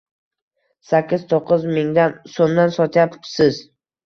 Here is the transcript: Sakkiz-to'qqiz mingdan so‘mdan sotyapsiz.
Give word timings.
Sakkiz-to'qqiz 0.91 1.67
mingdan 1.75 2.17
so‘mdan 2.37 2.75
sotyapsiz. 2.79 3.63